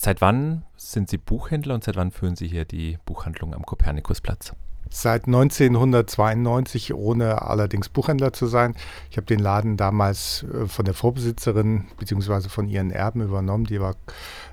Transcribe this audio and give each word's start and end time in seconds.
Seit 0.00 0.20
wann 0.20 0.62
sind 0.76 1.10
Sie 1.10 1.18
Buchhändler 1.18 1.74
und 1.74 1.82
seit 1.82 1.96
wann 1.96 2.12
führen 2.12 2.36
Sie 2.36 2.46
hier 2.46 2.64
die 2.64 2.98
Buchhandlung 3.04 3.52
am 3.52 3.66
Kopernikusplatz? 3.66 4.52
Seit 4.90 5.26
1992, 5.26 6.94
ohne 6.94 7.42
allerdings 7.42 7.88
Buchhändler 7.88 8.32
zu 8.32 8.46
sein. 8.46 8.76
Ich 9.10 9.16
habe 9.16 9.26
den 9.26 9.40
Laden 9.40 9.76
damals 9.76 10.44
äh, 10.44 10.66
von 10.66 10.84
der 10.84 10.94
Vorbesitzerin 10.94 11.86
bzw. 11.98 12.48
von 12.48 12.68
ihren 12.68 12.92
Erben 12.92 13.22
übernommen. 13.22 13.64
Die 13.64 13.80
war 13.80 13.96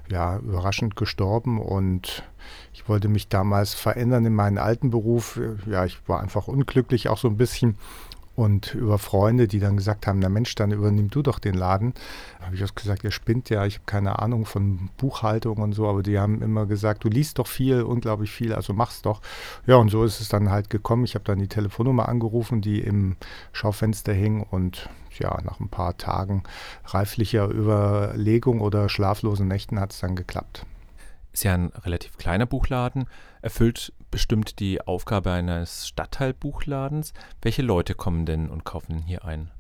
ja 0.09 0.39
überraschend 0.39 0.95
gestorben 0.95 1.61
und 1.61 2.23
ich 2.73 2.89
wollte 2.89 3.07
mich 3.07 3.27
damals 3.29 3.75
verändern 3.75 4.25
in 4.25 4.33
meinen 4.33 4.57
alten 4.57 4.89
Beruf. 4.89 5.39
Ja, 5.67 5.85
ich 5.85 5.99
war 6.09 6.21
einfach 6.21 6.47
unglücklich 6.47 7.07
auch 7.07 7.19
so 7.19 7.27
ein 7.27 7.37
bisschen 7.37 7.77
und 8.35 8.73
über 8.73 8.97
Freunde, 8.97 9.47
die 9.47 9.59
dann 9.59 9.77
gesagt 9.77 10.07
haben, 10.07 10.19
na 10.19 10.29
Mensch, 10.29 10.55
dann 10.55 10.71
übernimm 10.71 11.09
du 11.09 11.21
doch 11.21 11.39
den 11.39 11.55
Laden. 11.55 11.93
Habe 12.41 12.55
ich 12.55 12.63
auch 12.63 12.75
gesagt, 12.75 13.03
ihr 13.03 13.11
spinnt 13.11 13.49
ja, 13.49 13.65
ich 13.65 13.75
habe 13.75 13.85
keine 13.85 14.19
Ahnung 14.19 14.45
von 14.45 14.89
Buchhaltung 14.97 15.57
und 15.57 15.73
so, 15.73 15.87
aber 15.87 16.03
die 16.03 16.19
haben 16.19 16.41
immer 16.41 16.65
gesagt, 16.65 17.03
du 17.03 17.09
liest 17.09 17.39
doch 17.39 17.47
viel, 17.47 17.81
unglaublich 17.81 18.31
viel, 18.31 18.53
also 18.53 18.73
mach's 18.73 19.01
doch. 19.01 19.21
Ja, 19.65 19.75
und 19.77 19.89
so 19.89 20.03
ist 20.03 20.19
es 20.19 20.29
dann 20.29 20.49
halt 20.49 20.69
gekommen. 20.69 21.05
Ich 21.05 21.15
habe 21.15 21.25
dann 21.25 21.39
die 21.39 21.47
Telefonnummer 21.47 22.09
angerufen, 22.09 22.61
die 22.61 22.81
im 22.81 23.15
Schaufenster 23.53 24.13
hing 24.13 24.43
und 24.43 24.89
ja, 25.17 25.39
nach 25.43 25.61
ein 25.61 25.69
paar 25.69 25.97
Tagen 25.97 26.43
reiflicher 26.85 27.49
Überlegung 27.49 28.59
oder 28.59 28.89
schlaflosen 28.89 29.47
Nächten 29.47 29.79
hat 29.79 29.93
es 29.93 29.99
dann 29.99 30.15
geklappt. 30.15 30.65
Ist 31.31 31.43
ja 31.43 31.53
ein 31.53 31.71
relativ 31.83 32.17
kleiner 32.17 32.45
Buchladen, 32.45 33.05
erfüllt 33.41 33.93
bestimmt 34.15 34.61
die 34.61 34.79
Aufgabe 34.79 35.29
eines 35.33 35.89
Stadtteilbuchladens. 35.89 37.11
Welche 37.41 37.61
Leute 37.61 37.95
kommen 37.95 38.25
denn 38.25 38.49
und 38.49 38.63
kaufen 38.63 38.99
hier 38.99 39.25
ein? 39.25 39.51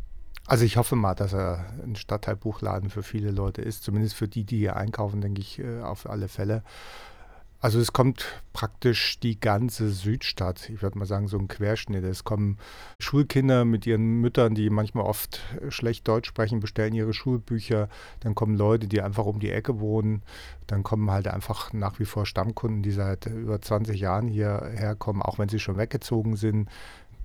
Also 0.47 0.63
ich 0.63 0.77
hoffe 0.77 0.95
mal, 0.95 1.13
dass 1.13 1.33
er 1.33 1.65
ein 1.83 1.97
Stadtteilbuchladen 1.97 2.89
für 2.89 3.03
viele 3.03 3.31
Leute 3.31 3.61
ist. 3.61 3.83
Zumindest 3.83 4.15
für 4.15 4.29
die, 4.29 4.45
die 4.45 4.59
hier 4.59 4.77
einkaufen, 4.77 5.19
denke 5.19 5.41
ich 5.41 5.59
äh, 5.59 5.81
auf 5.81 6.09
alle 6.09 6.29
Fälle. 6.29 6.63
Also 7.59 7.79
es 7.79 7.93
kommt 7.93 8.43
praktisch 8.53 9.19
die 9.19 9.39
ganze 9.39 9.89
Südstadt, 9.89 10.69
ich 10.69 10.81
würde 10.81 10.99
mal 10.99 11.05
sagen 11.05 11.27
so 11.27 11.37
ein 11.37 11.47
Querschnitt. 11.47 12.03
Es 12.03 12.23
kommen 12.23 12.57
Schulkinder 12.99 13.65
mit 13.65 13.87
ihren 13.87 14.21
Müttern, 14.21 14.53
die 14.53 14.69
manchmal 14.69 15.05
oft 15.05 15.41
schlecht 15.69 16.07
Deutsch 16.07 16.27
sprechen, 16.27 16.59
bestellen 16.59 16.93
ihre 16.93 17.13
Schulbücher. 17.13 17.89
Dann 18.19 18.35
kommen 18.35 18.55
Leute, 18.55 18.87
die 18.87 19.01
einfach 19.01 19.25
um 19.25 19.39
die 19.39 19.49
Ecke 19.49 19.79
wohnen. 19.79 20.21
Dann 20.67 20.83
kommen 20.83 21.09
halt 21.09 21.27
einfach 21.27 21.73
nach 21.73 21.97
wie 21.99 22.05
vor 22.05 22.25
Stammkunden, 22.25 22.83
die 22.83 22.91
seit 22.91 23.25
über 23.25 23.61
20 23.61 23.99
Jahren 23.99 24.27
hierher 24.27 24.95
kommen, 24.95 25.21
auch 25.21 25.39
wenn 25.39 25.49
sie 25.49 25.59
schon 25.59 25.77
weggezogen 25.77 26.35
sind. 26.35 26.69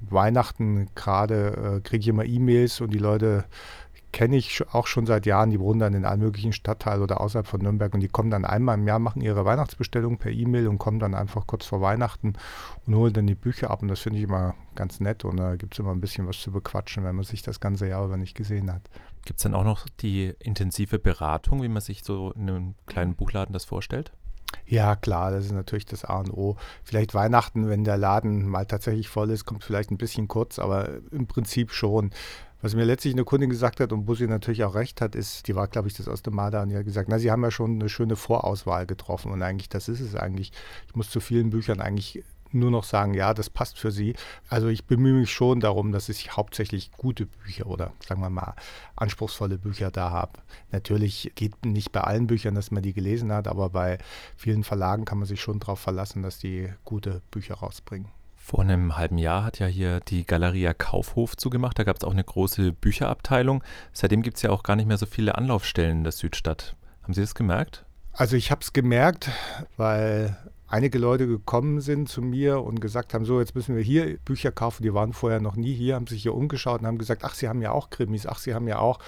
Weihnachten 0.00 0.88
gerade 0.94 1.76
äh, 1.76 1.80
kriege 1.82 2.00
ich 2.00 2.08
immer 2.08 2.24
E-Mails 2.24 2.80
und 2.80 2.90
die 2.94 2.98
Leute 2.98 3.44
kenne 4.12 4.36
ich 4.36 4.62
auch 4.72 4.86
schon 4.86 5.06
seit 5.06 5.26
Jahren, 5.26 5.50
die 5.50 5.60
wohnen 5.60 5.80
dann 5.80 5.94
in 5.94 6.04
allen 6.04 6.20
möglichen 6.20 6.52
Stadtteilen 6.52 7.02
oder 7.02 7.20
außerhalb 7.20 7.46
von 7.46 7.60
Nürnberg 7.60 7.94
und 7.94 8.00
die 8.00 8.08
kommen 8.08 8.30
dann 8.30 8.44
einmal 8.44 8.78
im 8.78 8.86
Jahr, 8.86 8.98
machen 8.98 9.22
ihre 9.22 9.44
Weihnachtsbestellung 9.44 10.18
per 10.18 10.32
E-Mail 10.32 10.68
und 10.68 10.78
kommen 10.78 10.98
dann 10.98 11.14
einfach 11.14 11.46
kurz 11.46 11.66
vor 11.66 11.80
Weihnachten 11.80 12.34
und 12.86 12.94
holen 12.94 13.12
dann 13.12 13.26
die 13.26 13.34
Bücher 13.34 13.70
ab 13.70 13.82
und 13.82 13.88
das 13.88 14.00
finde 14.00 14.18
ich 14.18 14.24
immer 14.24 14.54
ganz 14.74 15.00
nett 15.00 15.24
und 15.24 15.36
da 15.36 15.56
gibt 15.56 15.74
es 15.74 15.78
immer 15.78 15.92
ein 15.92 16.00
bisschen 16.00 16.26
was 16.26 16.40
zu 16.40 16.50
bequatschen, 16.50 17.04
wenn 17.04 17.16
man 17.16 17.24
sich 17.24 17.42
das 17.42 17.60
ganze 17.60 17.86
Jahr 17.86 18.04
über 18.04 18.16
nicht 18.16 18.36
gesehen 18.36 18.72
hat. 18.72 18.82
Gibt 19.24 19.38
es 19.38 19.44
dann 19.44 19.54
auch 19.54 19.64
noch 19.64 19.86
die 20.00 20.34
intensive 20.38 20.98
Beratung, 20.98 21.62
wie 21.62 21.68
man 21.68 21.82
sich 21.82 22.02
so 22.02 22.32
in 22.32 22.48
einem 22.48 22.74
kleinen 22.86 23.14
Buchladen 23.14 23.52
das 23.52 23.64
vorstellt? 23.64 24.12
Ja, 24.66 24.96
klar, 24.96 25.30
das 25.30 25.46
ist 25.46 25.52
natürlich 25.52 25.86
das 25.86 26.04
A 26.04 26.18
und 26.18 26.30
O. 26.30 26.56
Vielleicht 26.84 27.14
Weihnachten, 27.14 27.68
wenn 27.68 27.84
der 27.84 27.96
Laden 27.96 28.48
mal 28.48 28.66
tatsächlich 28.66 29.08
voll 29.08 29.30
ist, 29.30 29.44
kommt 29.44 29.64
vielleicht 29.64 29.90
ein 29.90 29.98
bisschen 29.98 30.28
kurz, 30.28 30.58
aber 30.58 30.88
im 31.10 31.26
Prinzip 31.26 31.72
schon. 31.72 32.10
Was 32.62 32.74
mir 32.74 32.84
letztlich 32.84 33.14
eine 33.14 33.24
Kundin 33.24 33.48
gesagt 33.48 33.80
hat 33.80 33.92
und 33.92 34.06
sie 34.16 34.26
natürlich 34.26 34.64
auch 34.64 34.74
recht 34.74 35.00
hat, 35.00 35.14
ist, 35.14 35.48
die 35.48 35.56
war, 35.56 35.66
glaube 35.66 35.88
ich, 35.88 35.94
das 35.94 36.06
erste 36.06 36.30
Mal 36.30 36.50
da 36.50 36.62
und 36.62 36.68
die 36.68 36.76
hat 36.76 36.84
gesagt, 36.84 37.08
na, 37.08 37.18
sie 37.18 37.30
haben 37.30 37.42
ja 37.42 37.50
schon 37.50 37.80
eine 37.80 37.88
schöne 37.88 38.16
Vorauswahl 38.16 38.86
getroffen 38.86 39.32
und 39.32 39.42
eigentlich, 39.42 39.68
das 39.70 39.88
ist 39.88 40.00
es 40.00 40.14
eigentlich. 40.14 40.52
Ich 40.86 40.94
muss 40.94 41.10
zu 41.10 41.20
vielen 41.20 41.50
Büchern 41.50 41.80
eigentlich 41.80 42.22
nur 42.52 42.70
noch 42.70 42.84
sagen, 42.84 43.14
ja, 43.14 43.32
das 43.34 43.48
passt 43.48 43.78
für 43.78 43.90
sie. 43.90 44.14
Also 44.48 44.68
ich 44.68 44.84
bemühe 44.84 45.14
mich 45.14 45.32
schon 45.32 45.60
darum, 45.60 45.92
dass 45.92 46.08
ich 46.08 46.36
hauptsächlich 46.36 46.90
gute 46.92 47.26
Bücher 47.26 47.66
oder 47.66 47.92
sagen 48.06 48.20
wir 48.20 48.30
mal 48.30 48.54
anspruchsvolle 48.96 49.58
Bücher 49.58 49.90
da 49.90 50.10
habe. 50.10 50.40
Natürlich 50.72 51.32
geht 51.34 51.64
nicht 51.64 51.92
bei 51.92 52.00
allen 52.00 52.26
Büchern, 52.26 52.54
dass 52.54 52.70
man 52.70 52.82
die 52.82 52.92
gelesen 52.92 53.32
hat, 53.32 53.48
aber 53.48 53.70
bei 53.70 53.98
vielen 54.36 54.64
Verlagen 54.64 55.04
kann 55.04 55.18
man 55.18 55.28
sich 55.28 55.40
schon 55.40 55.60
darauf 55.60 55.80
verlassen, 55.80 56.22
dass 56.22 56.38
die 56.38 56.68
gute 56.84 57.22
Bücher 57.30 57.54
rausbringen. 57.54 58.08
Vor 58.50 58.62
einem 58.62 58.96
halben 58.96 59.16
Jahr 59.16 59.44
hat 59.44 59.60
ja 59.60 59.68
hier 59.68 60.00
die 60.00 60.26
Galeria 60.26 60.74
Kaufhof 60.74 61.36
zugemacht. 61.36 61.78
Da 61.78 61.84
gab 61.84 61.98
es 61.98 62.02
auch 62.02 62.10
eine 62.10 62.24
große 62.24 62.72
Bücherabteilung. 62.72 63.62
Seitdem 63.92 64.22
gibt 64.22 64.38
es 64.38 64.42
ja 64.42 64.50
auch 64.50 64.64
gar 64.64 64.74
nicht 64.74 64.86
mehr 64.86 64.98
so 64.98 65.06
viele 65.06 65.38
Anlaufstellen 65.38 65.98
in 65.98 66.02
der 66.02 66.10
Südstadt. 66.10 66.74
Haben 67.04 67.14
Sie 67.14 67.20
das 67.20 67.36
gemerkt? 67.36 67.84
Also 68.12 68.34
ich 68.34 68.50
habe 68.50 68.60
es 68.62 68.72
gemerkt, 68.72 69.30
weil 69.76 70.36
einige 70.66 70.98
Leute 70.98 71.28
gekommen 71.28 71.80
sind 71.80 72.08
zu 72.08 72.22
mir 72.22 72.60
und 72.64 72.80
gesagt 72.80 73.14
haben, 73.14 73.24
so 73.24 73.38
jetzt 73.38 73.54
müssen 73.54 73.76
wir 73.76 73.84
hier 73.84 74.18
Bücher 74.18 74.50
kaufen, 74.50 74.82
die 74.82 74.94
waren 74.94 75.12
vorher 75.12 75.40
noch 75.40 75.54
nie 75.54 75.72
hier, 75.72 75.94
haben 75.94 76.08
sich 76.08 76.22
hier 76.22 76.34
umgeschaut 76.34 76.80
und 76.80 76.88
haben 76.88 76.98
gesagt, 76.98 77.22
ach, 77.22 77.34
Sie 77.34 77.48
haben 77.48 77.62
ja 77.62 77.70
auch 77.70 77.88
Krimis, 77.88 78.26
ach, 78.26 78.38
Sie 78.38 78.52
haben 78.52 78.66
ja 78.66 78.80
auch, 78.80 78.98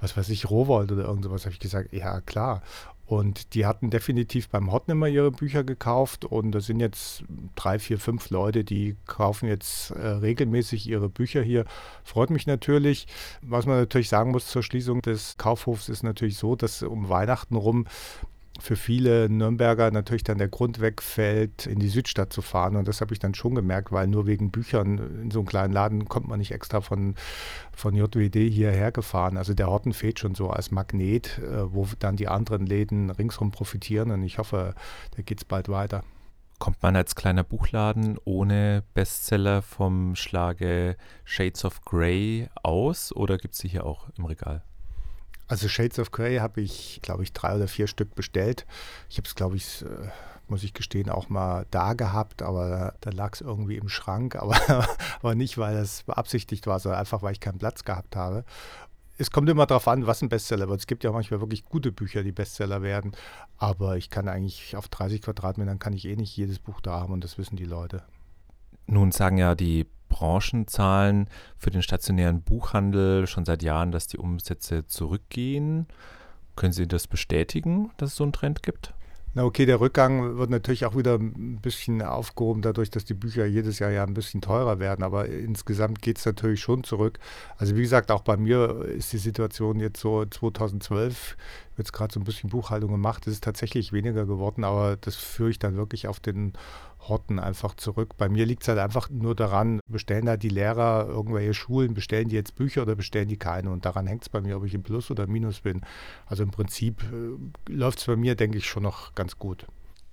was 0.00 0.16
weiß 0.16 0.28
ich, 0.28 0.48
Rowold 0.50 0.92
oder 0.92 1.06
irgend 1.06 1.24
sowas. 1.24 1.46
habe 1.46 1.52
ich 1.52 1.58
gesagt, 1.58 1.92
ja 1.92 2.20
klar. 2.20 2.62
Und 3.06 3.54
die 3.54 3.66
hatten 3.66 3.90
definitiv 3.90 4.48
beim 4.48 4.72
Hot 4.72 4.88
immer 4.88 5.08
ihre 5.08 5.30
Bücher 5.30 5.62
gekauft 5.62 6.24
und 6.24 6.52
da 6.52 6.60
sind 6.60 6.80
jetzt 6.80 7.24
drei, 7.54 7.78
vier, 7.78 7.98
fünf 7.98 8.30
Leute, 8.30 8.64
die 8.64 8.96
kaufen 9.06 9.46
jetzt 9.46 9.90
äh, 9.90 10.06
regelmäßig 10.06 10.88
ihre 10.88 11.10
Bücher 11.10 11.42
hier. 11.42 11.66
Freut 12.02 12.30
mich 12.30 12.46
natürlich. 12.46 13.06
Was 13.42 13.66
man 13.66 13.76
natürlich 13.76 14.08
sagen 14.08 14.30
muss 14.30 14.46
zur 14.46 14.62
Schließung 14.62 15.02
des 15.02 15.36
Kaufhofs 15.36 15.90
ist 15.90 16.02
natürlich 16.02 16.38
so, 16.38 16.56
dass 16.56 16.82
um 16.82 17.10
Weihnachten 17.10 17.56
rum 17.56 17.86
für 18.60 18.76
viele 18.76 19.28
Nürnberger 19.28 19.90
natürlich 19.90 20.22
dann 20.22 20.38
der 20.38 20.48
Grund 20.48 20.80
wegfällt, 20.80 21.66
in 21.66 21.80
die 21.80 21.88
Südstadt 21.88 22.32
zu 22.32 22.40
fahren. 22.40 22.76
Und 22.76 22.86
das 22.86 23.00
habe 23.00 23.12
ich 23.12 23.18
dann 23.18 23.34
schon 23.34 23.54
gemerkt, 23.54 23.90
weil 23.90 24.06
nur 24.06 24.26
wegen 24.26 24.50
Büchern 24.50 24.98
in 25.22 25.30
so 25.30 25.40
einem 25.40 25.48
kleinen 25.48 25.72
Laden 25.72 26.04
kommt 26.04 26.28
man 26.28 26.38
nicht 26.38 26.52
extra 26.52 26.80
von, 26.80 27.16
von 27.72 27.96
JWD 27.96 28.34
hierher 28.34 28.92
gefahren. 28.92 29.36
Also 29.36 29.54
der 29.54 29.66
Horten 29.66 29.92
fehlt 29.92 30.20
schon 30.20 30.34
so 30.34 30.50
als 30.50 30.70
Magnet, 30.70 31.38
äh, 31.38 31.72
wo 31.72 31.88
dann 31.98 32.16
die 32.16 32.28
anderen 32.28 32.66
Läden 32.66 33.10
ringsherum 33.10 33.50
profitieren. 33.50 34.12
Und 34.12 34.22
ich 34.22 34.38
hoffe, 34.38 34.74
da 35.16 35.22
geht 35.22 35.38
es 35.38 35.44
bald 35.44 35.68
weiter. 35.68 36.04
Kommt 36.60 36.80
man 36.82 36.94
als 36.94 37.16
kleiner 37.16 37.42
Buchladen 37.42 38.16
ohne 38.24 38.84
Bestseller 38.94 39.62
vom 39.62 40.14
Schlage 40.14 40.96
Shades 41.24 41.64
of 41.64 41.82
Grey 41.82 42.48
aus 42.62 43.14
oder 43.14 43.36
gibt 43.36 43.54
es 43.54 43.60
sie 43.60 43.68
hier 43.68 43.84
auch 43.84 44.08
im 44.16 44.24
Regal? 44.24 44.62
Also 45.54 45.68
Shades 45.68 46.00
of 46.00 46.10
Grey 46.10 46.38
habe 46.38 46.60
ich, 46.60 46.98
glaube 47.00 47.22
ich, 47.22 47.32
drei 47.32 47.54
oder 47.54 47.68
vier 47.68 47.86
Stück 47.86 48.16
bestellt. 48.16 48.66
Ich 49.08 49.18
habe 49.18 49.28
es, 49.28 49.36
glaube 49.36 49.54
ich, 49.54 49.82
äh, 49.82 50.08
muss 50.48 50.64
ich 50.64 50.74
gestehen, 50.74 51.08
auch 51.08 51.28
mal 51.28 51.64
da 51.70 51.92
gehabt, 51.92 52.42
aber 52.42 52.94
da 53.00 53.10
lag 53.10 53.34
es 53.34 53.40
irgendwie 53.40 53.76
im 53.76 53.88
Schrank, 53.88 54.34
aber, 54.42 54.56
aber 55.20 55.36
nicht, 55.36 55.56
weil 55.56 55.76
es 55.76 56.02
beabsichtigt 56.02 56.66
war, 56.66 56.80
sondern 56.80 56.98
einfach, 56.98 57.22
weil 57.22 57.30
ich 57.30 57.38
keinen 57.38 57.58
Platz 57.58 57.84
gehabt 57.84 58.16
habe. 58.16 58.44
Es 59.16 59.30
kommt 59.30 59.48
immer 59.48 59.64
darauf 59.66 59.86
an, 59.86 60.08
was 60.08 60.22
ein 60.22 60.28
Bestseller 60.28 60.68
wird. 60.68 60.80
Es 60.80 60.88
gibt 60.88 61.04
ja 61.04 61.12
manchmal 61.12 61.38
wirklich 61.40 61.64
gute 61.64 61.92
Bücher, 61.92 62.24
die 62.24 62.32
Bestseller 62.32 62.82
werden, 62.82 63.12
aber 63.56 63.96
ich 63.96 64.10
kann 64.10 64.26
eigentlich 64.26 64.74
auf 64.74 64.88
30 64.88 65.22
Quadratmetern 65.22 65.78
kann 65.78 65.92
ich 65.92 66.04
eh 66.04 66.16
nicht 66.16 66.36
jedes 66.36 66.58
Buch 66.58 66.80
da 66.80 66.98
haben 66.98 67.12
und 67.12 67.22
das 67.22 67.38
wissen 67.38 67.54
die 67.54 67.64
Leute. 67.64 68.02
Nun 68.88 69.12
sagen 69.12 69.38
ja 69.38 69.54
die 69.54 69.86
Branchenzahlen 70.14 71.28
für 71.58 71.70
den 71.70 71.82
stationären 71.82 72.42
Buchhandel 72.42 73.26
schon 73.26 73.44
seit 73.44 73.64
Jahren, 73.64 73.90
dass 73.90 74.06
die 74.06 74.18
Umsätze 74.18 74.86
zurückgehen. 74.86 75.88
Können 76.54 76.72
Sie 76.72 76.86
das 76.86 77.08
bestätigen, 77.08 77.90
dass 77.96 78.10
es 78.10 78.16
so 78.16 78.22
einen 78.22 78.32
Trend 78.32 78.62
gibt? 78.62 78.94
Na 79.36 79.42
okay, 79.42 79.66
der 79.66 79.80
Rückgang 79.80 80.36
wird 80.38 80.50
natürlich 80.50 80.86
auch 80.86 80.96
wieder 80.96 81.16
ein 81.16 81.58
bisschen 81.60 82.00
aufgehoben, 82.00 82.62
dadurch, 82.62 82.90
dass 82.90 83.04
die 83.04 83.14
Bücher 83.14 83.44
jedes 83.44 83.80
Jahr 83.80 83.90
ja 83.90 84.04
ein 84.04 84.14
bisschen 84.14 84.40
teurer 84.40 84.78
werden. 84.78 85.02
Aber 85.02 85.26
insgesamt 85.26 86.00
geht 86.00 86.18
es 86.18 86.26
natürlich 86.26 86.60
schon 86.60 86.84
zurück. 86.84 87.18
Also 87.56 87.74
wie 87.74 87.82
gesagt, 87.82 88.12
auch 88.12 88.20
bei 88.20 88.36
mir 88.36 88.82
ist 88.82 89.12
die 89.12 89.18
Situation 89.18 89.80
jetzt 89.80 89.98
so 89.98 90.24
2012, 90.24 91.36
es 91.78 91.92
gerade 91.92 92.12
so 92.12 92.20
ein 92.20 92.24
bisschen 92.24 92.50
Buchhaltung 92.50 92.90
gemacht, 92.90 93.26
es 93.26 93.34
ist 93.34 93.44
tatsächlich 93.44 93.92
weniger 93.92 94.26
geworden, 94.26 94.64
aber 94.64 94.96
das 94.96 95.16
führe 95.16 95.50
ich 95.50 95.58
dann 95.58 95.76
wirklich 95.76 96.06
auf 96.08 96.20
den 96.20 96.52
Horten 97.00 97.38
einfach 97.38 97.74
zurück. 97.74 98.16
Bei 98.16 98.28
mir 98.28 98.46
liegt 98.46 98.62
es 98.62 98.68
halt 98.68 98.78
einfach 98.78 99.10
nur 99.10 99.34
daran, 99.34 99.80
bestellen 99.86 100.26
da 100.26 100.36
die 100.36 100.48
Lehrer 100.48 101.06
irgendwelche 101.08 101.54
Schulen, 101.54 101.94
bestellen 101.94 102.28
die 102.28 102.36
jetzt 102.36 102.54
Bücher 102.54 102.82
oder 102.82 102.94
bestellen 102.94 103.28
die 103.28 103.36
keine? 103.36 103.70
Und 103.70 103.84
daran 103.84 104.06
hängt 104.06 104.22
es 104.22 104.28
bei 104.28 104.40
mir, 104.40 104.56
ob 104.56 104.64
ich 104.64 104.74
im 104.74 104.82
Plus 104.82 105.10
oder 105.10 105.26
Minus 105.26 105.60
bin. 105.60 105.82
Also 106.26 106.42
im 106.42 106.50
Prinzip 106.50 107.02
äh, 107.12 107.72
läuft 107.72 107.98
es 107.98 108.06
bei 108.06 108.16
mir, 108.16 108.34
denke 108.34 108.58
ich, 108.58 108.66
schon 108.66 108.82
noch 108.82 109.14
ganz 109.14 109.38
gut. 109.38 109.66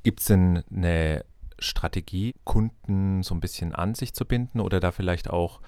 Gibt 0.03 0.19
es 0.19 0.25
denn 0.25 0.63
eine 0.71 1.23
Strategie, 1.59 2.33
Kunden 2.43 3.23
so 3.23 3.35
ein 3.35 3.39
bisschen 3.39 3.73
an 3.73 3.93
sich 3.95 4.13
zu 4.13 4.25
binden 4.25 4.59
oder 4.59 4.79
da 4.79 4.91
vielleicht 4.91 5.29
auch 5.29 5.61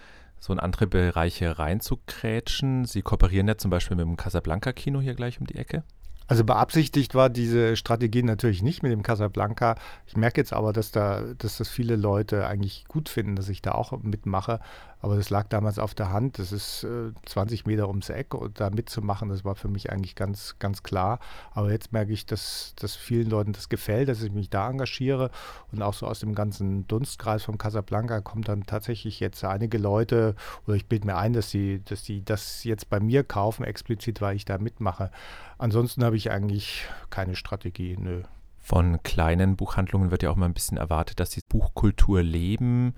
so 0.43 0.51
in 0.51 0.59
andere 0.59 0.87
Bereiche 0.87 1.57
reinzukrätschen? 1.57 2.83
Sie 2.85 3.01
kooperieren 3.01 3.47
ja 3.47 3.57
zum 3.57 3.71
Beispiel 3.71 3.95
mit 3.95 4.05
dem 4.05 4.17
Casablanca-Kino 4.17 4.99
hier 4.99 5.15
gleich 5.15 5.39
um 5.39 5.47
die 5.47 5.55
Ecke. 5.55 5.83
Also 6.27 6.43
beabsichtigt 6.43 7.15
war 7.15 7.29
diese 7.29 7.75
Strategie 7.75 8.23
natürlich 8.23 8.61
nicht 8.61 8.83
mit 8.83 8.91
dem 8.91 9.03
Casablanca. 9.03 9.75
Ich 10.07 10.15
merke 10.15 10.39
jetzt 10.39 10.53
aber, 10.53 10.73
dass, 10.73 10.91
da, 10.91 11.21
dass 11.37 11.57
das 11.57 11.69
viele 11.69 11.95
Leute 11.95 12.47
eigentlich 12.47 12.85
gut 12.87 13.09
finden, 13.09 13.35
dass 13.35 13.49
ich 13.49 13.61
da 13.61 13.73
auch 13.73 13.91
mitmache. 14.01 14.59
Aber 15.03 15.17
das 15.17 15.29
lag 15.29 15.49
damals 15.49 15.79
auf 15.79 15.93
der 15.93 16.13
Hand. 16.13 16.39
Das 16.39 16.53
ist 16.53 16.85
äh, 16.85 17.11
20 17.25 17.65
Meter 17.65 17.89
ums 17.89 18.07
Eck 18.07 18.33
und 18.33 18.61
da 18.61 18.69
mitzumachen, 18.69 19.27
das 19.27 19.43
war 19.43 19.55
für 19.55 19.67
mich 19.67 19.91
eigentlich 19.91 20.15
ganz, 20.15 20.55
ganz 20.59 20.81
klar. 20.81 21.19
Aber 21.51 21.71
jetzt 21.73 21.91
merke 21.91 22.13
ich, 22.13 22.25
dass, 22.25 22.73
dass 22.77 22.95
vielen 22.95 23.29
Leuten 23.29 23.51
das 23.51 23.67
gefällt, 23.67 24.07
dass 24.07 24.23
ich 24.23 24.31
mich 24.31 24.49
da 24.49 24.69
engagiere. 24.69 25.29
Und 25.73 25.81
auch 25.81 25.93
so 25.93 26.07
aus 26.07 26.21
dem 26.21 26.33
ganzen 26.33 26.87
Dunstkreis 26.87 27.43
vom 27.43 27.57
Casablanca 27.57 28.21
kommen 28.21 28.43
dann 28.43 28.65
tatsächlich 28.65 29.19
jetzt 29.19 29.43
einige 29.43 29.77
Leute, 29.77 30.35
oder 30.65 30.77
ich 30.77 30.85
bilde 30.85 31.07
mir 31.07 31.17
ein, 31.17 31.33
dass 31.33 31.51
sie, 31.51 31.81
dass 31.83 32.03
die 32.03 32.23
das 32.23 32.63
jetzt 32.63 32.89
bei 32.89 33.01
mir 33.01 33.25
kaufen, 33.25 33.65
explizit, 33.65 34.21
weil 34.21 34.37
ich 34.37 34.45
da 34.45 34.57
mitmache. 34.57 35.11
Ansonsten 35.57 36.03
habe 36.05 36.12
ich 36.15 36.31
eigentlich 36.31 36.85
keine 37.09 37.35
Strategie, 37.35 37.97
nö. 37.97 38.23
Von 38.59 39.03
kleinen 39.03 39.57
Buchhandlungen 39.57 40.09
wird 40.11 40.23
ja 40.23 40.29
auch 40.29 40.35
mal 40.35 40.45
ein 40.45 40.53
bisschen 40.53 40.77
erwartet, 40.77 41.19
dass 41.19 41.31
die 41.31 41.41
Buchkultur 41.49 42.23
leben 42.23 42.95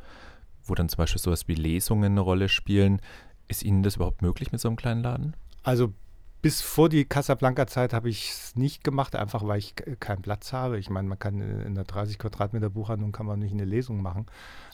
wo 0.68 0.76
dann 0.76 0.90
zum 0.90 0.98
Beispiel 0.98 1.22
sowas 1.22 1.48
wie 1.48 1.56
Lesungen 1.56 2.14
eine 2.14 2.22
Rolle 2.22 2.50
spielen. 2.50 3.02
Ist 3.48 3.64
Ihnen 3.64 3.84
das 3.84 3.98
überhaupt 3.98 4.22
möglich 4.22 4.52
mit 4.52 4.62
so 4.62 4.68
einem 4.68 4.78
kleinen 4.78 5.04
Laden? 5.04 5.36
Also 5.64 5.94
bis 6.42 6.62
vor 6.62 6.90
die 6.90 7.06
Casablanca-Zeit 7.06 7.94
habe 7.94 8.10
ich 8.10 8.30
es 8.30 8.56
nicht 8.56 8.84
gemacht, 8.84 9.16
einfach 9.16 9.46
weil 9.48 9.60
ich 9.60 9.76
keinen 10.00 10.22
Platz 10.22 10.54
habe. 10.54 10.78
Ich 10.78 10.90
meine, 10.90 11.08
man 11.08 11.18
kann 11.18 11.42
in 11.42 11.66
einer 11.66 11.84
30 11.84 12.20
Quadratmeter 12.20 12.70
Buchhandlung 12.70 13.12
kann 13.12 13.26
man 13.26 13.40
nicht 13.40 13.54
eine 13.54 13.66
Lesung 13.66 14.02
machen. 14.02 14.28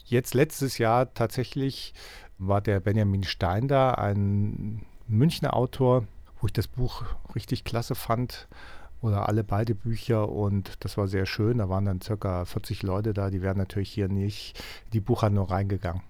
Jetzt 0.04 0.34
letztes 0.34 0.78
Jahr 0.78 1.14
tatsächlich 1.14 1.94
war 2.38 2.62
der 2.62 2.80
Benjamin 2.80 3.24
Stein 3.24 3.68
da, 3.68 3.92
ein 3.92 4.86
Münchner 5.08 5.56
Autor, 5.56 6.08
wo 6.42 6.48
ich 6.48 6.54
das 6.54 6.68
Buch 6.68 7.04
richtig 7.36 7.64
klasse 7.64 7.96
fand 7.96 8.48
oder 9.00 9.30
alle 9.30 9.44
beide 9.44 9.76
Bücher 9.76 10.30
und 10.30 10.84
das 10.84 10.98
war 10.98 11.08
sehr 11.08 11.26
schön. 11.26 11.60
Da 11.60 11.70
waren 11.70 11.86
dann 11.86 12.02
circa 12.02 12.46
40 12.46 12.84
Leute 12.84 13.14
da, 13.14 13.30
die 13.30 13.42
wären 13.42 13.58
natürlich 13.58 13.92
hier 13.92 14.10
nicht 14.10 14.60
in 14.86 14.92
die 14.92 15.00
Buchhandlung 15.00 15.46
reingegangen. 15.46 16.02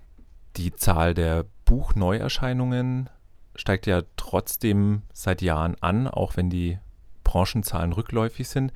Die 0.58 0.74
Zahl 0.74 1.14
der 1.14 1.46
Buchneuerscheinungen 1.66 3.10
steigt 3.56 3.88
ja 3.88 4.02
trotzdem 4.18 5.04
seit 5.14 5.42
Jahren 5.42 5.76
an, 5.82 6.08
auch 6.08 6.36
wenn 6.38 6.50
die 6.50 6.80
Branchenzahlen 7.24 7.94
rückläufig 7.94 8.48
sind. 8.50 8.74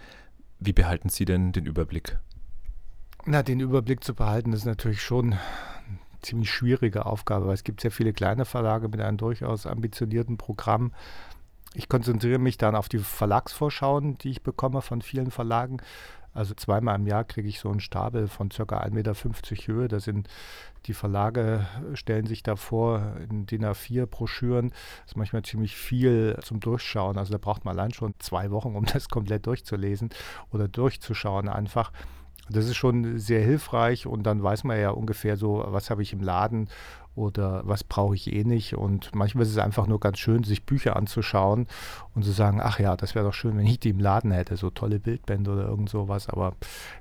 Wie 0.60 0.74
behalten 0.74 1.10
Sie 1.10 1.26
denn 1.26 1.52
den 1.52 1.66
Überblick? 1.66 2.18
Na, 3.26 3.44
den 3.44 3.60
Überblick 3.60 4.04
zu 4.04 4.14
behalten, 4.14 4.54
ist 4.54 4.66
natürlich 4.66 5.02
schon 5.02 5.34
eine 5.34 5.40
ziemlich 6.22 6.52
schwierige 6.52 7.06
Aufgabe, 7.06 7.48
weil 7.48 7.56
es 7.56 7.64
gibt 7.64 7.82
sehr 7.82 7.92
viele 7.92 8.14
kleine 8.14 8.46
Verlage 8.46 8.88
mit 8.88 9.02
einem 9.02 9.18
durchaus 9.18 9.66
ambitionierten 9.66 10.38
Programm. 10.38 10.94
Ich 11.76 11.90
konzentriere 11.90 12.40
mich 12.40 12.58
dann 12.58 12.76
auf 12.76 12.88
die 12.88 13.00
Verlagsvorschauen, 13.00 14.18
die 14.18 14.30
ich 14.30 14.42
bekomme 14.42 14.82
von 14.82 15.02
vielen 15.02 15.30
Verlagen. 15.30 15.82
Also 16.34 16.54
zweimal 16.54 16.96
im 16.96 17.08
Jahr 17.08 17.24
kriege 17.24 17.48
ich 17.48 17.60
so 17.60 17.70
einen 17.70 17.82
Stapel 17.82 18.28
von 18.28 18.50
ca. 18.50 18.64
1,50 18.64 18.92
Meter 18.92 19.14
Höhe. 19.14 19.88
Da 19.90 20.00
sind 20.00 20.30
die 20.86 20.94
Verlage, 20.94 21.66
stellen 21.94 22.28
sich 22.28 22.44
da 22.44 22.56
vor 22.56 23.16
in 23.30 23.46
DIN 23.46 23.66
A4 23.66 24.06
Broschüren. 24.06 24.70
Das 24.70 25.12
ist 25.12 25.18
manchmal 25.18 25.44
ziemlich 25.44 25.76
viel 25.76 26.38
zum 26.44 26.62
Durchschauen. 26.62 27.18
Also 27.18 27.34
da 27.34 27.38
braucht 27.38 27.66
man 27.66 27.78
allein 27.78 27.94
schon 27.94 28.14
zwei 28.20 28.52
Wochen, 28.52 28.76
um 28.76 28.86
das 28.94 29.10
komplett 29.10 29.46
durchzulesen 29.46 30.10
oder 30.52 30.68
durchzuschauen 30.68 31.50
einfach. 31.50 31.92
Das 32.50 32.66
ist 32.66 32.76
schon 32.76 33.18
sehr 33.18 33.42
hilfreich 33.42 34.06
und 34.06 34.24
dann 34.24 34.44
weiß 34.44 34.66
man 34.66 34.80
ja 34.80 34.92
ungefähr 34.92 35.36
so, 35.36 35.64
was 35.68 35.90
habe 35.90 36.04
ich 36.04 36.14
im 36.14 36.22
Laden 36.22 36.70
oder 37.16 37.62
was 37.66 37.84
brauche 37.84 38.16
ich 38.16 38.32
eh 38.32 38.44
nicht. 38.44 38.76
Und 38.76 39.14
manchmal 39.16 39.44
ist 39.44 39.52
es 39.52 39.58
einfach 39.58 39.88
nur 39.88 40.00
ganz 40.00 40.20
schön, 40.20 40.44
sich 40.44 40.64
Bücher 40.64 40.96
anzuschauen 40.96 41.68
und 42.14 42.24
zu 42.24 42.32
sagen, 42.32 42.60
ach 42.62 42.80
ja, 42.80 42.96
das 42.98 43.16
wäre 43.16 43.26
doch 43.26 43.34
schön, 43.34 43.58
wenn 43.58 43.66
ich 43.66 43.80
die 43.80 43.90
im 43.90 44.00
Laden 44.00 44.32
hätte, 44.32 44.58
so 44.58 44.70
tolle 44.70 45.00
Bildbände 45.00 45.52
oder 45.52 45.68
irgend 45.68 45.90
sowas. 45.90 46.30
Aber 46.30 46.54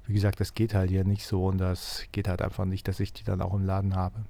wie 0.06 0.14
gesagt, 0.14 0.40
das 0.40 0.55
geht 0.55 0.75
halt 0.75 0.90
hier 0.90 1.05
nicht 1.05 1.26
so 1.26 1.46
und 1.46 1.58
das 1.58 2.05
geht 2.12 2.28
halt 2.28 2.43
einfach 2.43 2.64
nicht, 2.64 2.88
dass 2.88 3.00
ich 3.00 3.12
die 3.12 3.25
dann 3.25 3.43
auch 3.43 3.55
im 3.55 3.64
Laden 3.64 3.96
habe. 3.96 4.25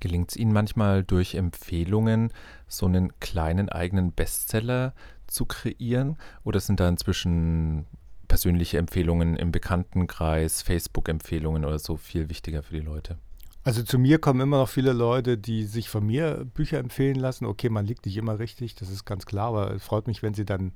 Gelingt 0.00 0.30
es 0.30 0.36
Ihnen 0.36 0.52
manchmal 0.52 1.02
durch 1.02 1.34
Empfehlungen, 1.34 2.30
so 2.68 2.86
einen 2.86 3.18
kleinen 3.20 3.68
eigenen 3.68 4.12
Bestseller 4.12 4.92
zu 5.26 5.46
kreieren? 5.46 6.16
Oder 6.44 6.60
sind 6.60 6.80
da 6.80 6.88
inzwischen 6.88 7.86
persönliche 8.28 8.78
Empfehlungen 8.78 9.36
im 9.36 9.52
Bekanntenkreis, 9.52 10.62
Facebook-Empfehlungen 10.62 11.64
oder 11.64 11.78
so 11.78 11.96
viel 11.96 12.28
wichtiger 12.28 12.62
für 12.62 12.74
die 12.74 12.80
Leute? 12.80 13.16
Also 13.64 13.82
zu 13.82 13.98
mir 13.98 14.18
kommen 14.18 14.40
immer 14.40 14.58
noch 14.58 14.68
viele 14.68 14.92
Leute, 14.92 15.38
die 15.38 15.64
sich 15.64 15.88
von 15.88 16.04
mir 16.06 16.44
Bücher 16.44 16.78
empfehlen 16.78 17.16
lassen. 17.16 17.46
Okay, 17.46 17.70
man 17.70 17.86
liegt 17.86 18.04
nicht 18.04 18.18
immer 18.18 18.38
richtig, 18.38 18.74
das 18.74 18.90
ist 18.90 19.06
ganz 19.06 19.24
klar, 19.24 19.48
aber 19.48 19.70
es 19.70 19.82
freut 19.82 20.06
mich, 20.06 20.22
wenn 20.22 20.34
sie 20.34 20.44
dann 20.44 20.72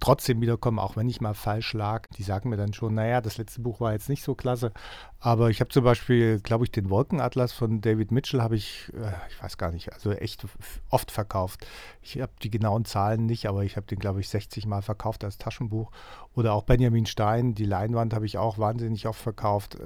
trotzdem 0.00 0.40
wiederkommen, 0.40 0.78
auch 0.78 0.96
wenn 0.96 1.08
ich 1.08 1.20
mal 1.20 1.34
falsch 1.34 1.74
lag. 1.74 2.06
Die 2.16 2.22
sagen 2.22 2.48
mir 2.48 2.56
dann 2.56 2.72
schon, 2.72 2.94
naja, 2.94 3.20
das 3.20 3.36
letzte 3.38 3.60
Buch 3.60 3.80
war 3.80 3.92
jetzt 3.92 4.08
nicht 4.08 4.22
so 4.22 4.34
klasse. 4.34 4.72
Aber 5.20 5.50
ich 5.50 5.60
habe 5.60 5.70
zum 5.70 5.82
Beispiel, 5.82 6.38
glaube 6.38 6.64
ich, 6.64 6.70
den 6.70 6.90
Wolkenatlas 6.90 7.52
von 7.52 7.80
David 7.80 8.12
Mitchell 8.12 8.40
habe 8.40 8.54
ich, 8.54 8.92
äh, 8.94 9.10
ich 9.28 9.42
weiß 9.42 9.58
gar 9.58 9.72
nicht, 9.72 9.92
also 9.92 10.12
echt 10.12 10.46
oft 10.90 11.10
verkauft. 11.10 11.66
Ich 12.02 12.20
habe 12.20 12.30
die 12.40 12.50
genauen 12.50 12.84
Zahlen 12.84 13.26
nicht, 13.26 13.46
aber 13.46 13.64
ich 13.64 13.76
habe 13.76 13.86
den, 13.86 13.98
glaube 13.98 14.20
ich, 14.20 14.28
60 14.28 14.66
Mal 14.66 14.80
verkauft 14.80 15.24
als 15.24 15.36
Taschenbuch. 15.36 15.90
Oder 16.36 16.52
auch 16.52 16.62
Benjamin 16.62 17.04
Stein, 17.04 17.56
die 17.56 17.64
Leinwand 17.64 18.14
habe 18.14 18.26
ich 18.26 18.38
auch 18.38 18.58
wahnsinnig 18.58 19.08
oft 19.08 19.20
verkauft. 19.20 19.76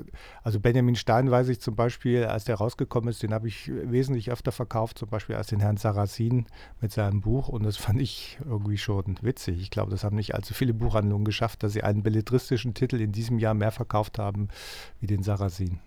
Also 0.43 0.61
Benjamin 0.61 0.97
Stein 0.97 1.31
weiß 1.31 1.49
ich 1.49 1.61
zum 1.61 1.77
Beispiel, 1.77 2.25
als 2.25 2.45
der 2.45 2.57
rausgekommen 2.57 3.09
ist, 3.09 3.23
den 3.23 3.33
habe 3.33 3.49
ich 3.49 3.71
wesentlich 3.73 4.31
öfter 4.31 4.53
verkauft, 4.53 4.99
zum 4.99 5.09
Beispiel 5.09 5.37
als 5.37 5.47
den 5.47 5.61
Herrn 5.61 5.79
Sarrazin 5.79 6.45
mit 6.83 6.93
seinem 6.93 7.23
Buch. 7.23 7.49
Und 7.49 7.63
das 7.63 7.79
fand 7.79 8.03
ich 8.03 8.39
irgendwie 8.45 8.77
schon 8.77 9.17
witzig. 9.23 9.63
Ich 9.63 9.71
glaube, 9.71 9.91
das 9.91 10.05
haben 10.05 10.17
nicht 10.17 10.35
allzu 10.35 10.53
viele 10.53 10.75
Buchhandlungen 10.75 11.25
geschafft, 11.25 11.63
dass 11.63 11.73
sie 11.73 11.83
einen 11.83 12.03
belletristischen 12.03 12.75
Titel 12.75 13.01
in 13.01 13.13
diesem 13.13 13.39
Jahr 13.39 13.55
mehr 13.55 13.73
verkauft 13.73 14.19
haben 14.19 14.49
wie 15.01 15.07
den 15.07 15.22
Sarrazin. 15.23 15.81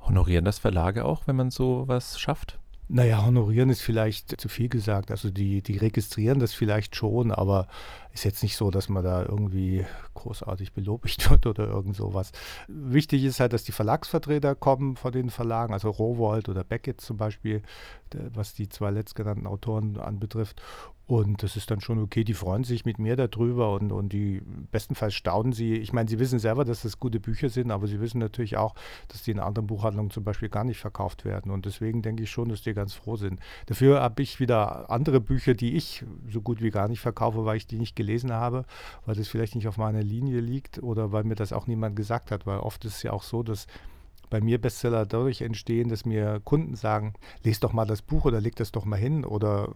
Honorieren 0.00 0.44
das 0.44 0.58
Verlage 0.58 1.04
auch, 1.04 1.26
wenn 1.26 1.36
man 1.36 1.50
sowas 1.50 2.20
schafft? 2.20 2.58
Naja, 2.86 3.24
honorieren 3.24 3.70
ist 3.70 3.80
vielleicht 3.80 4.38
zu 4.38 4.48
viel 4.50 4.68
gesagt. 4.68 5.10
Also 5.10 5.30
die, 5.30 5.62
die 5.62 5.78
registrieren 5.78 6.38
das 6.38 6.52
vielleicht 6.52 6.94
schon, 6.94 7.32
aber 7.32 7.66
ist 8.12 8.24
jetzt 8.24 8.42
nicht 8.42 8.56
so, 8.56 8.70
dass 8.70 8.90
man 8.90 9.02
da 9.02 9.22
irgendwie 9.22 9.86
großartig 10.12 10.74
belobigt 10.74 11.30
wird 11.30 11.46
oder 11.46 11.66
irgend 11.66 11.96
sowas. 11.96 12.32
Wichtig 12.68 13.24
ist 13.24 13.40
halt, 13.40 13.54
dass 13.54 13.64
die 13.64 13.72
Verlagsvertreter 13.72 14.54
kommen 14.54 14.96
von 14.96 15.12
den 15.12 15.30
Verlagen, 15.30 15.72
also 15.72 15.88
Rowold 15.88 16.50
oder 16.50 16.62
Beckett 16.62 17.00
zum 17.00 17.16
Beispiel, 17.16 17.62
was 18.34 18.52
die 18.52 18.68
zwei 18.68 18.90
letztgenannten 18.90 19.46
Autoren 19.46 19.96
anbetrifft. 19.96 20.60
Und 21.06 21.42
das 21.42 21.56
ist 21.56 21.70
dann 21.70 21.80
schon 21.80 21.98
okay, 21.98 22.24
die 22.24 22.32
freuen 22.32 22.64
sich 22.64 22.86
mit 22.86 22.98
mir 22.98 23.14
darüber 23.14 23.74
und, 23.74 23.92
und 23.92 24.12
die 24.14 24.40
bestenfalls 24.72 25.14
staunen 25.14 25.52
sie. 25.52 25.74
Ich 25.74 25.92
meine, 25.92 26.08
sie 26.08 26.18
wissen 26.18 26.38
selber, 26.38 26.64
dass 26.64 26.80
das 26.80 26.98
gute 26.98 27.20
Bücher 27.20 27.50
sind, 27.50 27.70
aber 27.70 27.86
sie 27.86 28.00
wissen 28.00 28.18
natürlich 28.18 28.56
auch, 28.56 28.74
dass 29.08 29.22
die 29.22 29.32
in 29.32 29.38
anderen 29.38 29.66
Buchhandlungen 29.66 30.10
zum 30.10 30.24
Beispiel 30.24 30.48
gar 30.48 30.64
nicht 30.64 30.78
verkauft 30.78 31.26
werden. 31.26 31.52
Und 31.52 31.66
deswegen 31.66 32.00
denke 32.00 32.22
ich 32.22 32.30
schon, 32.30 32.48
dass 32.48 32.62
die 32.62 32.72
ganz 32.72 32.94
froh 32.94 33.16
sind. 33.16 33.38
Dafür 33.66 34.00
habe 34.00 34.22
ich 34.22 34.40
wieder 34.40 34.90
andere 34.90 35.20
Bücher, 35.20 35.52
die 35.52 35.76
ich 35.76 36.04
so 36.30 36.40
gut 36.40 36.62
wie 36.62 36.70
gar 36.70 36.88
nicht 36.88 37.00
verkaufe, 37.00 37.44
weil 37.44 37.58
ich 37.58 37.66
die 37.66 37.78
nicht 37.78 37.96
gelesen 37.96 38.32
habe, 38.32 38.64
weil 39.04 39.14
das 39.14 39.28
vielleicht 39.28 39.56
nicht 39.56 39.68
auf 39.68 39.76
meiner 39.76 40.02
Linie 40.02 40.40
liegt 40.40 40.82
oder 40.82 41.12
weil 41.12 41.24
mir 41.24 41.34
das 41.34 41.52
auch 41.52 41.66
niemand 41.66 41.96
gesagt 41.96 42.30
hat. 42.30 42.46
Weil 42.46 42.60
oft 42.60 42.82
ist 42.86 42.96
es 42.96 43.02
ja 43.02 43.12
auch 43.12 43.24
so, 43.24 43.42
dass 43.42 43.66
bei 44.30 44.40
mir 44.40 44.58
Bestseller 44.58 45.04
dadurch 45.04 45.42
entstehen, 45.42 45.90
dass 45.90 46.06
mir 46.06 46.40
Kunden 46.44 46.76
sagen, 46.76 47.12
lest 47.42 47.62
doch 47.62 47.74
mal 47.74 47.84
das 47.84 48.00
Buch 48.00 48.24
oder 48.24 48.40
leg 48.40 48.56
das 48.56 48.72
doch 48.72 48.86
mal 48.86 48.98
hin 48.98 49.26
oder 49.26 49.68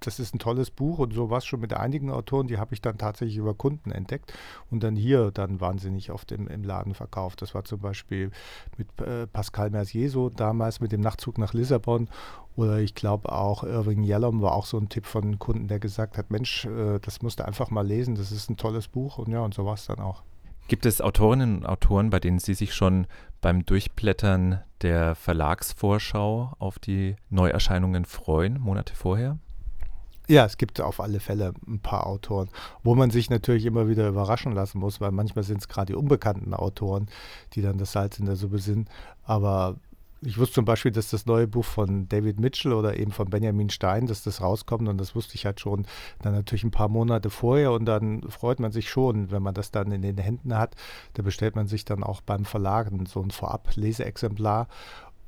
das 0.00 0.18
ist 0.18 0.34
ein 0.34 0.38
tolles 0.38 0.70
Buch 0.70 0.98
und 0.98 1.12
so 1.12 1.30
war 1.30 1.38
es 1.38 1.44
schon 1.44 1.60
mit 1.60 1.72
einigen 1.72 2.10
Autoren, 2.10 2.46
die 2.46 2.58
habe 2.58 2.74
ich 2.74 2.80
dann 2.80 2.98
tatsächlich 2.98 3.36
über 3.36 3.54
Kunden 3.54 3.90
entdeckt 3.90 4.32
und 4.70 4.82
dann 4.82 4.96
hier 4.96 5.30
dann 5.30 5.60
wahnsinnig 5.60 6.10
oft 6.10 6.32
im, 6.32 6.48
im 6.48 6.64
Laden 6.64 6.94
verkauft. 6.94 7.42
Das 7.42 7.54
war 7.54 7.64
zum 7.64 7.80
Beispiel 7.80 8.30
mit 8.76 8.88
äh, 9.00 9.26
Pascal 9.26 9.70
Mercier 9.70 10.10
so 10.10 10.30
damals 10.30 10.80
mit 10.80 10.92
dem 10.92 11.00
Nachtzug 11.00 11.38
nach 11.38 11.52
Lissabon 11.52 12.08
oder 12.56 12.78
ich 12.78 12.94
glaube 12.94 13.30
auch 13.32 13.62
Irving 13.62 14.02
Yellom 14.02 14.42
war 14.42 14.52
auch 14.52 14.66
so 14.66 14.78
ein 14.78 14.88
Tipp 14.88 15.06
von 15.06 15.24
einem 15.24 15.38
Kunden, 15.38 15.68
der 15.68 15.78
gesagt 15.78 16.18
hat, 16.18 16.30
Mensch, 16.30 16.64
äh, 16.64 16.98
das 17.00 17.22
musst 17.22 17.40
du 17.40 17.46
einfach 17.46 17.70
mal 17.70 17.86
lesen, 17.86 18.14
das 18.14 18.32
ist 18.32 18.50
ein 18.50 18.56
tolles 18.56 18.88
Buch 18.88 19.18
und 19.18 19.30
ja, 19.30 19.40
und 19.40 19.54
so 19.54 19.64
war 19.64 19.74
es 19.74 19.86
dann 19.86 20.00
auch. 20.00 20.22
Gibt 20.68 20.86
es 20.86 21.00
Autorinnen 21.00 21.56
und 21.56 21.66
Autoren, 21.66 22.10
bei 22.10 22.20
denen 22.20 22.38
Sie 22.38 22.54
sich 22.54 22.74
schon 22.74 23.08
beim 23.40 23.64
Durchblättern 23.66 24.60
der 24.82 25.16
Verlagsvorschau 25.16 26.52
auf 26.60 26.78
die 26.78 27.16
Neuerscheinungen 27.28 28.04
freuen, 28.04 28.60
Monate 28.60 28.94
vorher? 28.94 29.38
Ja, 30.30 30.44
es 30.44 30.58
gibt 30.58 30.80
auf 30.80 31.00
alle 31.00 31.18
Fälle 31.18 31.54
ein 31.66 31.80
paar 31.80 32.06
Autoren, 32.06 32.50
wo 32.84 32.94
man 32.94 33.10
sich 33.10 33.30
natürlich 33.30 33.66
immer 33.66 33.88
wieder 33.88 34.06
überraschen 34.06 34.52
lassen 34.52 34.78
muss, 34.78 35.00
weil 35.00 35.10
manchmal 35.10 35.42
sind 35.42 35.60
es 35.60 35.66
gerade 35.66 35.86
die 35.86 35.96
unbekannten 35.96 36.54
Autoren, 36.54 37.08
die 37.54 37.62
dann 37.62 37.78
das 37.78 37.90
Salz 37.90 38.20
in 38.20 38.26
der 38.26 38.36
Suppe 38.36 38.60
sind. 38.60 38.88
Aber 39.24 39.74
ich 40.22 40.38
wusste 40.38 40.54
zum 40.54 40.66
Beispiel, 40.66 40.92
dass 40.92 41.10
das 41.10 41.26
neue 41.26 41.48
Buch 41.48 41.64
von 41.64 42.08
David 42.08 42.38
Mitchell 42.38 42.74
oder 42.74 42.96
eben 42.96 43.10
von 43.10 43.28
Benjamin 43.28 43.70
Stein, 43.70 44.06
dass 44.06 44.22
das 44.22 44.40
rauskommt 44.40 44.86
und 44.88 44.98
das 44.98 45.16
wusste 45.16 45.34
ich 45.34 45.46
halt 45.46 45.58
schon 45.58 45.84
dann 46.22 46.34
natürlich 46.34 46.62
ein 46.62 46.70
paar 46.70 46.88
Monate 46.88 47.28
vorher 47.28 47.72
und 47.72 47.84
dann 47.86 48.22
freut 48.28 48.60
man 48.60 48.70
sich 48.70 48.88
schon, 48.88 49.32
wenn 49.32 49.42
man 49.42 49.54
das 49.54 49.72
dann 49.72 49.90
in 49.90 50.02
den 50.02 50.18
Händen 50.18 50.56
hat. 50.56 50.76
Da 51.14 51.24
bestellt 51.24 51.56
man 51.56 51.66
sich 51.66 51.84
dann 51.84 52.04
auch 52.04 52.20
beim 52.20 52.44
Verlagen 52.44 53.04
so 53.06 53.20
ein 53.20 53.32
Vorab-Leseexemplar 53.32 54.68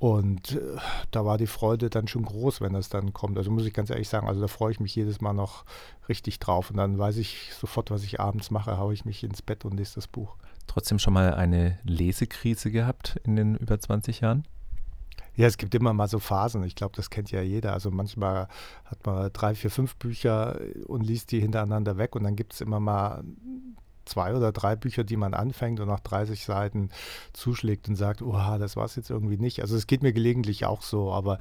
Und 0.03 0.57
äh, 0.57 0.79
da 1.13 1.25
war 1.25 1.39
die 1.39 1.47
Freude 1.47 1.89
dann 1.89 2.09
schon 2.09 2.25
groß, 2.25 2.61
wenn 2.61 2.73
das 2.73 2.89
dann 2.89 3.13
kommt. 3.13 3.39
Also 3.39 3.53
muss 3.53 3.65
ich 3.65 3.73
ganz 3.73 3.89
ehrlich 3.89 4.09
sagen, 4.09 4.27
also 4.27 4.41
da 4.41 4.49
freue 4.49 4.73
ich 4.73 4.81
mich 4.81 4.97
jedes 4.97 5.21
Mal 5.21 5.33
noch 5.33 5.65
richtig 6.09 6.41
drauf. 6.41 6.71
Und 6.71 6.79
dann 6.79 6.99
weiß 6.99 7.19
ich 7.19 7.53
sofort, 7.55 7.93
was 7.93 8.03
ich 8.03 8.19
abends 8.19 8.51
mache, 8.51 8.79
haue 8.79 8.93
ich 8.95 9.05
mich 9.05 9.23
ins 9.23 9.43
Bett 9.43 9.65
und 9.65 9.77
lese 9.77 9.95
das 9.95 10.09
Buch. 10.09 10.35
Trotzdem 10.67 10.99
schon 10.99 11.15
mal 11.15 11.35
eine 11.35 11.79
Lesekrise 11.85 12.73
gehabt 12.73 13.21
in 13.23 13.37
den 13.37 13.55
über 13.55 13.79
20 13.79 14.23
Jahren? 14.23 14.43
Ja, 15.37 15.47
es 15.47 15.57
gibt 15.57 15.73
immer 15.73 15.93
mal 15.93 16.09
so 16.09 16.19
Phasen. 16.19 16.65
Ich 16.65 16.75
glaube, 16.75 16.97
das 16.97 17.09
kennt 17.09 17.31
ja 17.31 17.41
jeder. 17.41 17.73
Also 17.73 17.93
manchmal 17.93 18.49
hat 18.87 19.07
man 19.07 19.33
drei, 19.33 19.55
vier, 19.55 19.71
fünf 19.71 19.95
Bücher 19.95 20.59
und 20.89 21.07
liest 21.07 21.31
die 21.31 21.39
hintereinander 21.39 21.97
weg 21.97 22.17
und 22.17 22.25
dann 22.25 22.35
gibt 22.35 22.55
es 22.55 22.61
immer 22.61 22.81
mal 22.81 23.23
zwei 24.05 24.35
oder 24.35 24.53
drei 24.53 24.77
Bücher, 24.77 25.05
die 25.05 25.17
man 25.17 25.35
anfängt 25.35 25.81
und 25.81 25.89
nach 25.89 26.01
30 26.01 26.45
Seiten 26.45 26.91
zuschlägt 27.33 27.89
und 27.89 27.97
sagt, 27.97 28.23
oha, 28.23 28.59
das 28.59 28.77
war 28.77 28.85
es 28.85 28.97
jetzt 28.97 29.11
irgendwie 29.11 29.39
nicht. 29.39 29.61
Also 29.61 29.77
es 29.77 29.87
geht 29.87 30.03
mir 30.03 30.13
gelegentlich 30.13 30.65
auch 30.65 30.83
so, 30.83 31.13
aber 31.13 31.39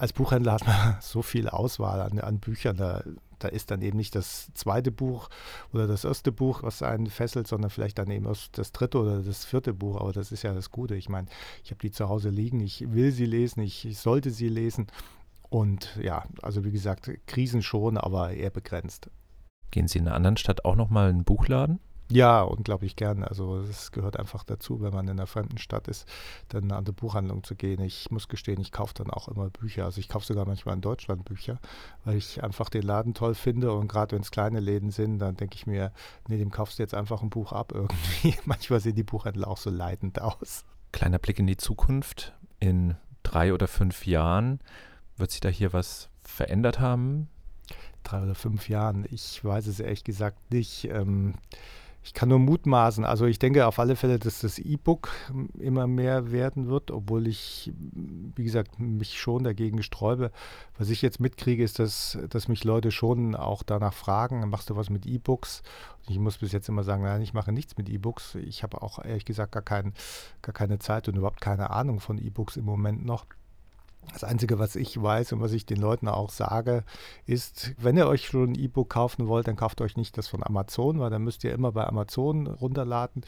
als 0.00 0.14
Buchhändler 0.14 0.52
hat 0.52 0.66
man 0.66 0.96
so 1.00 1.22
viel 1.22 1.48
Auswahl 1.48 2.00
an, 2.00 2.18
an 2.18 2.38
Büchern, 2.38 2.76
da, 2.76 3.02
da 3.38 3.48
ist 3.48 3.70
dann 3.70 3.82
eben 3.82 3.98
nicht 3.98 4.14
das 4.14 4.52
zweite 4.54 4.90
Buch 4.90 5.28
oder 5.72 5.86
das 5.86 6.04
erste 6.04 6.32
Buch, 6.32 6.62
was 6.62 6.82
einen 6.82 7.06
fesselt, 7.06 7.46
sondern 7.46 7.70
vielleicht 7.70 7.98
dann 7.98 8.10
eben 8.10 8.26
das 8.52 8.72
dritte 8.72 8.98
oder 8.98 9.20
das 9.20 9.44
vierte 9.44 9.74
Buch. 9.74 10.00
Aber 10.00 10.12
das 10.12 10.32
ist 10.32 10.42
ja 10.42 10.54
das 10.54 10.70
Gute. 10.70 10.94
Ich 10.94 11.08
meine, 11.08 11.28
ich 11.64 11.70
habe 11.70 11.80
die 11.80 11.90
zu 11.90 12.08
Hause 12.08 12.30
liegen, 12.30 12.60
ich 12.60 12.92
will 12.92 13.12
sie 13.12 13.26
lesen, 13.26 13.60
ich, 13.60 13.84
ich 13.84 13.98
sollte 13.98 14.30
sie 14.30 14.48
lesen. 14.48 14.86
Und 15.50 15.96
ja, 16.00 16.24
also 16.42 16.64
wie 16.64 16.70
gesagt, 16.70 17.10
Krisen 17.26 17.62
schon, 17.62 17.98
aber 17.98 18.30
eher 18.30 18.50
begrenzt. 18.50 19.10
Gehen 19.70 19.88
Sie 19.88 19.98
in 19.98 20.06
einer 20.06 20.16
anderen 20.16 20.36
Stadt 20.36 20.64
auch 20.64 20.76
nochmal 20.76 21.10
in 21.10 21.16
einen 21.16 21.24
Buchladen? 21.24 21.80
Ja, 22.10 22.42
unglaublich 22.42 22.96
gern. 22.96 23.22
Also 23.22 23.58
es 23.58 23.92
gehört 23.92 24.18
einfach 24.18 24.42
dazu, 24.42 24.80
wenn 24.80 24.92
man 24.92 25.06
in 25.06 25.12
einer 25.12 25.28
fremden 25.28 25.58
Stadt 25.58 25.86
ist, 25.86 26.08
dann 26.48 26.72
an 26.72 26.84
die 26.84 26.90
Buchhandlung 26.90 27.44
zu 27.44 27.54
gehen. 27.54 27.80
Ich 27.80 28.10
muss 28.10 28.26
gestehen, 28.26 28.60
ich 28.60 28.72
kaufe 28.72 28.94
dann 28.94 29.10
auch 29.10 29.28
immer 29.28 29.48
Bücher. 29.48 29.84
Also 29.84 30.00
ich 30.00 30.08
kaufe 30.08 30.26
sogar 30.26 30.44
manchmal 30.44 30.74
in 30.74 30.80
Deutschland 30.80 31.24
Bücher, 31.24 31.60
weil 32.04 32.16
ich 32.16 32.42
einfach 32.42 32.68
den 32.68 32.82
Laden 32.82 33.14
toll 33.14 33.36
finde. 33.36 33.72
Und 33.72 33.86
gerade 33.86 34.16
wenn 34.16 34.22
es 34.22 34.32
kleine 34.32 34.58
Läden 34.58 34.90
sind, 34.90 35.20
dann 35.20 35.36
denke 35.36 35.54
ich 35.54 35.68
mir, 35.68 35.92
nee, 36.26 36.36
dem 36.36 36.50
kaufst 36.50 36.80
du 36.80 36.82
jetzt 36.82 36.94
einfach 36.94 37.22
ein 37.22 37.30
Buch 37.30 37.52
ab 37.52 37.70
irgendwie. 37.72 38.34
manchmal 38.44 38.80
sehen 38.80 38.96
die 38.96 39.04
Buchhändler 39.04 39.46
auch 39.46 39.58
so 39.58 39.70
leidend 39.70 40.20
aus. 40.20 40.64
Kleiner 40.90 41.20
Blick 41.20 41.38
in 41.38 41.46
die 41.46 41.58
Zukunft. 41.58 42.34
In 42.58 42.96
drei 43.22 43.54
oder 43.54 43.68
fünf 43.68 44.04
Jahren 44.04 44.58
wird 45.16 45.30
sich 45.30 45.40
da 45.40 45.48
hier 45.48 45.72
was 45.72 46.10
verändert 46.22 46.80
haben? 46.80 47.28
Drei 48.02 48.22
oder 48.22 48.34
fünf 48.34 48.68
Jahren. 48.68 49.06
Ich 49.10 49.44
weiß 49.44 49.66
es 49.66 49.80
ehrlich 49.80 50.04
gesagt 50.04 50.52
nicht. 50.52 50.86
Ähm, 50.86 51.34
ich 52.02 52.14
kann 52.14 52.30
nur 52.30 52.38
mutmaßen. 52.38 53.04
Also 53.04 53.26
ich 53.26 53.38
denke 53.38 53.66
auf 53.66 53.78
alle 53.78 53.94
Fälle, 53.94 54.18
dass 54.18 54.40
das 54.40 54.58
E-Book 54.58 55.10
immer 55.58 55.86
mehr 55.86 56.32
werden 56.32 56.68
wird, 56.68 56.90
obwohl 56.90 57.26
ich, 57.26 57.72
wie 57.74 58.44
gesagt, 58.44 58.80
mich 58.80 59.20
schon 59.20 59.44
dagegen 59.44 59.82
sträube. 59.82 60.30
Was 60.78 60.88
ich 60.88 61.02
jetzt 61.02 61.20
mitkriege, 61.20 61.62
ist, 61.62 61.78
dass, 61.78 62.18
dass 62.30 62.48
mich 62.48 62.64
Leute 62.64 62.90
schon 62.90 63.34
auch 63.34 63.62
danach 63.62 63.92
fragen, 63.92 64.48
machst 64.48 64.70
du 64.70 64.76
was 64.76 64.88
mit 64.88 65.04
E-Books? 65.04 65.62
Ich 66.08 66.18
muss 66.18 66.38
bis 66.38 66.52
jetzt 66.52 66.70
immer 66.70 66.84
sagen, 66.84 67.02
nein, 67.02 67.20
ich 67.20 67.34
mache 67.34 67.52
nichts 67.52 67.76
mit 67.76 67.90
E-Books. 67.90 68.36
Ich 68.36 68.62
habe 68.62 68.80
auch 68.82 69.04
ehrlich 69.04 69.26
gesagt 69.26 69.52
gar, 69.52 69.62
kein, 69.62 69.92
gar 70.40 70.54
keine 70.54 70.78
Zeit 70.78 71.06
und 71.06 71.16
überhaupt 71.16 71.42
keine 71.42 71.68
Ahnung 71.68 72.00
von 72.00 72.16
E-Books 72.16 72.56
im 72.56 72.64
Moment 72.64 73.04
noch. 73.04 73.26
Das 74.12 74.24
Einzige, 74.24 74.58
was 74.58 74.76
ich 74.76 75.00
weiß 75.00 75.32
und 75.32 75.40
was 75.40 75.52
ich 75.52 75.66
den 75.66 75.78
Leuten 75.78 76.08
auch 76.08 76.30
sage, 76.30 76.84
ist, 77.26 77.74
wenn 77.78 77.96
ihr 77.96 78.08
euch 78.08 78.26
schon 78.26 78.52
ein 78.52 78.54
E-Book 78.54 78.90
kaufen 78.90 79.28
wollt, 79.28 79.46
dann 79.46 79.56
kauft 79.56 79.80
euch 79.80 79.96
nicht 79.96 80.18
das 80.18 80.26
von 80.26 80.42
Amazon, 80.42 80.98
weil 80.98 81.10
dann 81.10 81.22
müsst 81.22 81.44
ihr 81.44 81.52
immer 81.52 81.72
bei 81.72 81.86
Amazon 81.86 82.46
runterladen. 82.46 83.22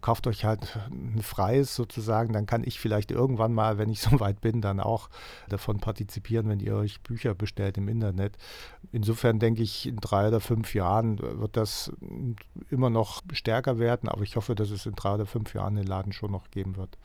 Kauft 0.00 0.26
euch 0.26 0.44
halt 0.44 0.78
ein 0.90 1.22
freies 1.22 1.74
sozusagen, 1.74 2.32
dann 2.32 2.46
kann 2.46 2.64
ich 2.64 2.80
vielleicht 2.80 3.10
irgendwann 3.10 3.52
mal, 3.52 3.78
wenn 3.78 3.90
ich 3.90 4.00
so 4.04 4.18
weit 4.20 4.40
bin, 4.40 4.60
dann 4.60 4.80
auch 4.80 5.08
davon 5.48 5.78
partizipieren, 5.78 6.48
wenn 6.48 6.60
ihr 6.60 6.74
euch 6.74 7.00
Bücher 7.02 7.34
bestellt 7.34 7.78
im 7.78 7.88
Internet. 7.88 8.36
Insofern 8.92 9.38
denke 9.38 9.62
ich, 9.62 9.86
in 9.86 9.96
drei 9.96 10.28
oder 10.28 10.40
fünf 10.40 10.74
Jahren 10.74 11.18
wird 11.20 11.56
das 11.56 11.92
immer 12.70 12.90
noch 12.90 13.22
stärker 13.32 13.78
werden, 13.78 14.08
aber 14.08 14.22
ich 14.22 14.36
hoffe, 14.36 14.54
dass 14.54 14.70
es 14.70 14.86
in 14.86 14.94
drei 14.94 15.14
oder 15.14 15.26
fünf 15.26 15.54
Jahren 15.54 15.76
den 15.76 15.86
Laden 15.86 16.12
schon 16.12 16.32
noch 16.32 16.50
geben 16.50 16.76
wird. 16.76 16.98